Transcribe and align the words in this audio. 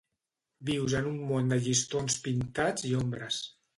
Vius 0.69 0.95
en 0.99 1.09
un 1.11 1.19
món 1.31 1.53
de 1.53 1.59
llistons 1.67 2.17
pintats 2.25 2.89
i 2.93 2.95
ombres. 3.03 3.43